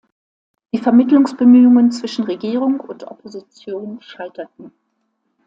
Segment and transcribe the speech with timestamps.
[0.73, 4.71] Die Vermittlungsbemühungen zwischen Regierung und Opposition scheiterten.